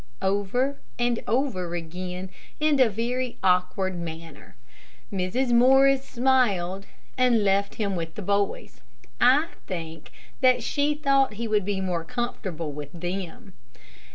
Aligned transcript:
over 0.23 0.79
and 0.97 1.21
over 1.27 1.75
again, 1.75 2.31
in 2.59 2.79
a 2.79 2.89
very 2.89 3.37
awkward 3.43 3.95
manner. 3.99 4.55
Mrs. 5.13 5.53
Morris 5.53 6.03
smiled, 6.03 6.87
and 7.19 7.43
left 7.43 7.75
him 7.75 7.95
with 7.95 8.15
the 8.15 8.23
boys. 8.23 8.81
I 9.19 9.49
think 9.67 10.09
that 10.39 10.63
she 10.63 10.95
thought 10.95 11.33
he 11.35 11.47
would 11.47 11.65
be 11.65 11.81
more 11.81 12.03
comfortable 12.03 12.71
with 12.71 12.91
them. 12.99 13.53